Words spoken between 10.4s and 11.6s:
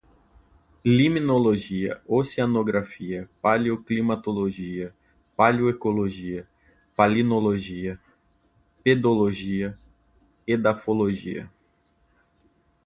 edafologia